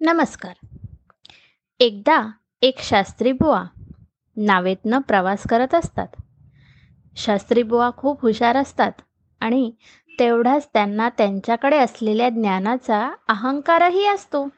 नमस्कार. 0.00 0.66
एकदा 1.80 2.30
एक 2.62 2.78
शास्त्री 2.78 3.32
बुवा 3.32 3.64
नावेतनं 4.36 4.98
प्रवास 4.98 5.42
करत 5.50 5.74
असतात. 5.74 6.06
शास्त्री 7.16 7.62
बुवा 7.62 7.90
खूप 7.96 8.22
हुशार 8.22 8.56
असतात 8.56 8.92
आणि 9.40 9.72
तेवढाच 10.18 10.68
त्यांना 10.72 11.08
त्यांच्याकडे 11.08 11.78
असलेल्या 11.78 12.28
ज्ञानाचा 12.28 13.14
अहंकारही 13.28 14.06
असतो. 14.06 14.48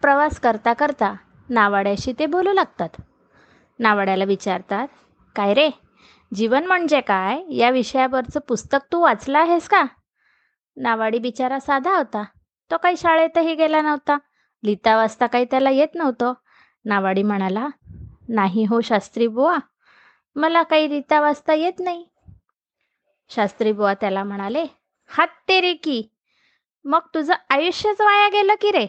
प्रवास 0.00 0.40
करता 0.40 0.72
करता 0.72 1.14
नावाड्याशी 1.48 2.12
ते 2.18 2.26
बोलू 2.26 2.52
लागतात. 2.52 2.88
नावाड्याला 3.78 4.24
विचारतात 4.24 4.88
काय 5.36 5.54
रे 5.54 5.70
जीवन 6.34 6.66
म्हणजे 6.66 7.00
काय? 7.00 7.42
या 7.50 7.70
विषयावरचं 7.70 8.40
पुस्तक 8.40 8.78
तू 8.92 9.00
वाचलं 9.00 9.38
आहेस 9.38 9.68
का? 9.68 9.84
नावाडी 10.76 11.18
बिचारा 11.18 11.58
साधा 11.60 11.96
होता. 11.96 12.24
तो 12.70 12.76
काही 12.76 12.96
शाळेतही 12.96 13.54
गेला 13.54 13.80
नव्हता. 13.82 14.16
लिहिता 14.62 14.96
वाचता 14.96 15.26
काही 15.26 15.44
त्याला 15.44 15.70
येत 15.70 15.94
नव्हतं. 15.94 16.32
नावाडी 16.84 17.22
म्हणाला 17.22 17.66
नाही 18.28 18.64
हो 18.64 18.80
शास्त्री 18.80 19.26
बुवा 19.26 19.56
मला 20.36 20.62
काही 20.62 20.88
लिहिता 20.88 21.20
वाचता 21.20 21.54
येत 21.54 21.80
नाही. 21.80 22.04
शास्त्री 23.30 23.72
बुवा 23.72 23.94
त्याला 23.94 24.24
म्हणाले 24.24 24.64
हात 25.10 25.28
ते 25.48 25.60
रे 25.60 25.72
की 25.74 26.02
मग 26.84 27.06
तुझं 27.14 27.34
आयुष्यच 27.50 28.00
वाया 28.00 28.28
गेलं 28.28 28.54
की 28.60 28.70
रे? 28.70 28.86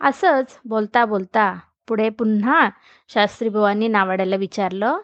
असंच 0.00 0.58
बोलता 0.64 1.04
बोलता 1.04 1.52
पुढे 1.88 2.08
पुन्हा 2.08 2.68
शास्त्री 3.08 3.48
बुवांनी 3.48 3.88
नावाड्याला 3.88 4.36
विचारलं 4.36 5.00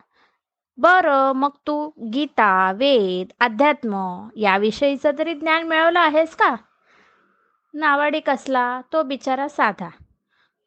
बरं 0.79 1.33
मग 1.33 1.51
तू 1.67 1.75
गीता 2.13 2.51
वेद 2.73 3.33
अध्यात्म 3.41 3.97
याविषयीचं 4.37 5.11
तरी 5.19 5.35
ज्ञान 5.35 5.67
मिळवलं 5.69 6.01
आहेस 6.01 6.35
का? 6.37 6.55
नावाडी 7.75 8.21
कसला 8.21 8.81
तो 8.93 9.03
बिचारा 9.03 9.49
साधा. 9.49 9.89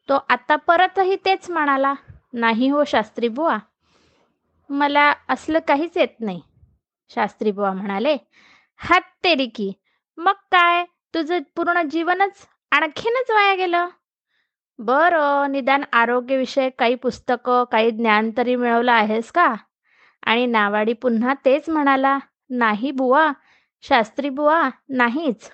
तो 0.08 0.18
आता 0.28 0.56
परतही 0.56 1.16
तेच 1.16 1.50
म्हणाला 1.50 1.94
नाही 2.32 2.70
हो 2.70 2.84
शास्त्री 2.84 3.28
बुवा. 3.28 3.58
मला 4.68 5.12
असलं 5.28 5.58
काहीच 5.68 5.96
येत 5.96 6.20
नाही. 6.20 6.42
शास्त्री 7.08 7.50
बुवा 7.50 7.72
म्हणाले 7.72 8.16
हात 8.76 9.00
तेरी 9.24 9.46
की. 9.46 9.72
मग 10.16 10.32
काय? 10.32 10.84
तुझं 11.14 11.38
पूर्ण 11.56 11.88
जीवनच 11.88 12.46
आणखीनच 12.70 13.30
वाया 13.30 13.54
गेलं. 13.54 13.88
बरं 14.78 15.50
निदान 15.50 15.84
आरोग्यविषयक 15.92 16.72
काही 16.78 16.94
पुस्तकं 16.94 17.64
काही 17.64 17.90
ज्ञान 17.90 18.30
तरी 18.36 18.56
मिळवलं 18.56 18.92
आहेस 18.92 19.32
का? 19.32 19.54
आणि 20.26 20.46
नावाडी 20.46 20.92
पुन्हा 20.92 21.34
तेच 21.44 21.68
म्हणाला 21.68 22.18
नाही 22.50 22.90
बुवा. 22.90 23.32
शास्त्री 23.82 24.28
बुवा 24.28 24.70
नाहीच. 24.88 25.50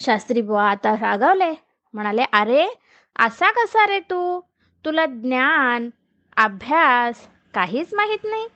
शास्त्री 0.00 0.42
बुवा 0.42 0.70
आता 0.70 0.94
रागावले. 0.94 1.54
म्हणाले 1.94 2.24
अरे 2.32 2.66
असा 3.18 3.50
कसा 3.50 3.86
रे 3.86 4.00
तू? 4.00 4.40
तुला 4.84 5.06
ज्ञान 5.06 5.90
अभ्यास 6.36 7.28
काहीच 7.54 7.94
माहीत 7.94 8.18
नाही. 8.24 8.46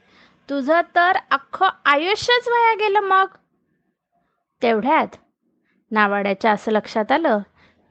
तुझं 0.50 0.80
तर 0.94 1.12
अख्खं 1.30 1.68
आयुष्यच 1.84 2.48
वाया 2.48 2.74
गेलं 2.74 3.00
मग. 3.00 3.26
तेवढ्यात 4.62 5.06
नावाड्याच्या 5.90 6.52
असं 6.52 6.72
लक्षात 6.72 7.12
आलं 7.12 7.38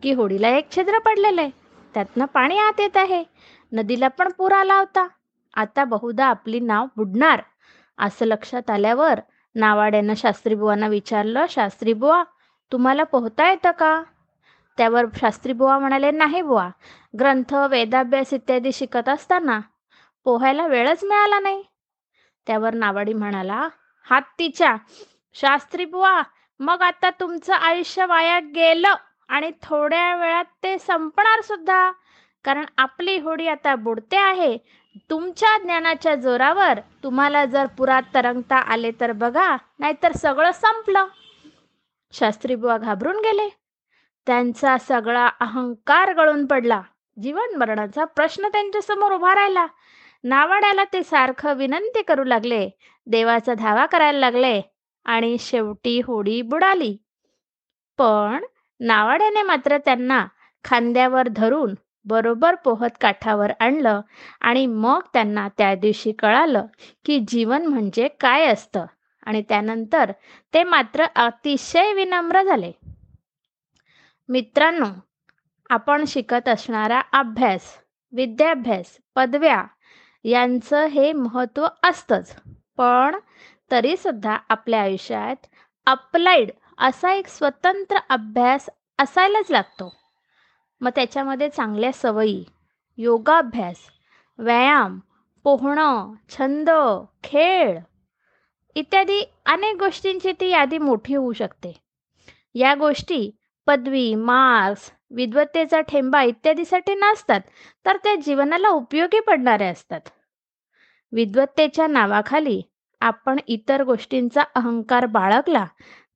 की 0.03 0.13
होडीला 0.13 0.49
एक 0.49 0.71
छिद्र 0.75 0.99
पडलेलं 0.99 1.41
आहे. 1.41 1.51
त्यातनं 1.93 2.25
पाणी 2.25 2.57
आत 2.57 2.79
येत 2.79 2.97
आहे. 2.97 3.23
नदीला 3.71 4.07
पण 4.07 4.31
पूर 4.31 4.51
आला 4.51 4.75
होता. 4.75 5.07
आता 5.53 5.83
बहुधा 5.83 6.25
आपली 6.25 6.59
नाव 6.59 6.85
बुडणार. 6.97 7.41
असं 7.97 8.25
लक्षात 8.25 8.69
आल्यावर 8.69 9.19
नावाड्यानं 9.55 10.13
शास्त्रीबुवांना 10.17 10.87
विचारलं 10.87 11.45
शास्त्री 11.49 11.93
बुवा 11.93 12.23
तुम्हाला 12.71 13.03
पोहता 13.03 13.49
येतं 13.49 13.71
का? 13.71 14.01
त्यावर 14.77 15.05
शास्त्री 15.19 15.53
बुवा 15.53 15.77
म्हणाले 15.79 16.11
नाही 16.11 16.41
बुवा. 16.41 16.69
ग्रंथ 17.19 17.53
वेदाभ्यास 17.69 18.33
इत्यादी 18.33 18.71
शिकत 18.71 19.09
असताना 19.09 19.59
पोहायला 20.23 20.67
वेळच 20.67 21.03
मिळाला 21.03 21.39
नाही. 21.39 21.63
त्यावर 22.47 22.73
नावाडी 22.73 23.13
म्हणाला 23.13 23.67
हत्तीच्या 24.11 24.75
शास्त्री 25.33 25.85
बुवा 25.85 26.21
मग 26.59 26.81
आता 26.81 27.09
तुमचं 27.09 27.53
आयुष्य 27.53 28.05
वाया 28.05 28.39
गेलं 28.55 28.93
आणि 29.29 29.51
थोड्या 29.63 30.15
वेळात 30.15 30.45
ते 30.63 30.77
संपणार 30.77 31.41
सुद्धा. 31.41 31.91
कारण 32.43 32.65
आपली 32.77 33.17
होडी 33.19 33.47
आता 33.47 33.75
बुडते 33.75 34.17
आहे. 34.17 34.57
तुमच्या 35.09 35.57
ज्ञानाच्या 35.57 36.15
जोरावर 36.15 36.79
तुम्हाला 37.03 37.45
जर 37.45 37.65
पुरात 37.77 38.03
तरंगता 38.13 38.57
आले 38.57 38.91
तर 38.99 39.11
बघा 39.11 39.55
नाहीतर 39.79 40.11
सगळं 40.11 40.51
संपलं. 40.51 41.05
शास्त्री 42.11 42.55
बुवा 42.55 42.77
घाबरून 42.77 43.15
गेले. 43.15 43.49
त्यांचा 44.25 44.77
सगळा 44.77 45.29
अहंकार 45.39 46.13
गळून 46.13 46.45
पडला. 46.45 46.81
जीवन 47.21 47.55
मरणाचा 47.57 48.05
प्रश्न 48.05 48.47
त्यांच्यासमोर 48.47 49.11
उभा 49.11 49.35
राहिला. 49.35 49.67
नावाड्याला 50.23 50.83
ते 50.83 51.03
सारखं 51.03 51.53
विनंती 51.53 52.01
करू 52.01 52.23
लागले. 52.23 52.69
देवाचा 53.05 53.53
धावा 53.53 53.85
करायला 53.85 54.19
लागले. 54.19 54.61
आणि 55.05 55.37
शेवटी 55.39 56.01
होडी 56.05 56.41
बुडाली. 56.41 56.97
पण 57.97 58.43
नावाड्याने 58.79 59.41
मात्र 59.41 59.77
त्यांना 59.77 60.27
खांद्यावर 60.63 61.27
धरून 61.27 61.73
बरोबर 62.05 62.55
पोहत 62.55 62.89
काठावर 63.01 63.51
आणलं 63.59 64.01
आणि 64.41 64.65
मग 64.65 64.99
त्यांना 65.13 65.47
त्या 65.57 65.75
दिवशी 65.75 66.11
कळालं 66.11 66.65
की 67.05 67.19
जीवन 67.27 67.65
म्हणजे 67.65 68.07
काय 68.07 68.45
असतं. 68.45 68.85
आणि 69.23 69.41
त्यानंतर 69.49 70.11
ते 70.53 70.63
मात्र 70.63 71.05
अतिशय 71.15 71.93
विनम्र 71.93 72.43
झाले. 72.43 72.71
मित्रांनो 74.29 74.85
आपण 75.69 76.03
शिकत 76.07 76.49
असणारा 76.49 77.01
अभ्यास 77.13 77.61
विद्याभ्यास 78.11 78.97
पदव्या 79.15 79.63
यांचं 80.23 80.85
हे 80.85 81.13
महत्त्व 81.13 81.67
असतंच. 81.83 82.35
पण 82.77 83.15
तरीसुद्धा 83.71 84.37
आपल्या 84.49 84.81
आयुष्यात 84.81 85.35
अप्लाइड 85.85 86.51
असा 86.77 87.13
एक 87.13 87.27
स्वतंत्र 87.27 87.97
अभ्यास 88.09 88.69
असायलाच 88.99 89.51
लागतो. 89.51 89.93
मग 90.81 90.89
त्याच्यामध्ये 90.95 91.49
चांगल्या 91.49 91.91
सवयी 91.93 92.43
योगाभ्यास 92.97 93.77
व्यायाम 94.37 94.99
पोहणं 95.43 96.13
छंद 96.29 96.69
खेळ 97.23 97.79
इत्यादी 98.75 99.21
अनेक 99.45 99.75
गोष्टींची 99.75 100.31
ती 100.31 100.49
यादी 100.49 100.77
मोठी 100.77 101.15
होऊ 101.15 101.33
शकते. 101.33 101.73
या 102.55 102.73
गोष्टी 102.75 103.29
पदवी 103.67 104.13
मार्क्स 104.15 104.91
विद्वत्तेचा 105.11 105.79
ठेंबा 105.81 106.21
इत्यादीसाठी 106.23 106.95
नसतात 106.95 107.41
तर 107.85 107.97
त्या 107.97 108.15
जीवनाला 108.15 108.69
उपयोगी 108.69 109.19
पडणाऱ्या 109.19 109.69
असतात. 109.69 110.01
विद्वत्तेच्या 111.11 111.87
नावाखाली 111.87 112.61
आपण 113.01 113.39
इतर 113.47 113.83
गोष्टींचा 113.83 114.43
अहंकार 114.55 115.05
बाळगला 115.05 115.65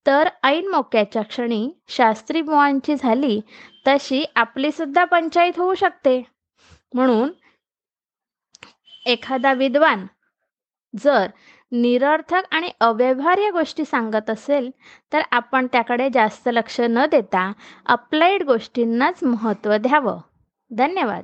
तर 0.08 0.30
ऐन 0.44 0.68
मोक्याच्या 0.68 1.22
क्षणी 1.22 1.70
शास्त्री 1.88 2.42
बुवांची 2.42 2.96
झाली 2.96 3.40
तशी 3.88 4.24
आपली 4.36 4.72
सुद्धा 4.72 5.04
पंचायत 5.04 5.54
होऊ 5.58 5.74
शकते. 5.76 6.22
म्हणून 6.94 7.32
एखादा 9.06 9.54
विद्वान 9.54 10.06
जर 10.94 11.28
निरर्थक 11.72 12.42
आणि 12.52 12.70
अव्यवहार्य 12.80 13.50
गोष्टी 13.52 13.86
सांगत 13.86 14.30
असेल 14.30 14.70
तर 15.14 15.22
आपण 15.31 15.68
त्याकडे 15.72 16.09
जास्त 16.14 16.50
लक्ष 16.53 16.80
न 16.81 17.06
देता 17.06 17.52
अप्लाइड 17.86 18.44
गोष्टींनाच 18.44 19.24
महत्त्व 19.24 19.75
द्यावं. 19.78 20.20
धन्यवाद. 20.72 21.24